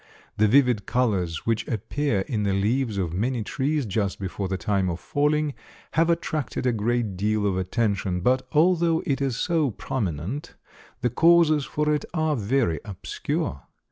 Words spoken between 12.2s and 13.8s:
very obscure.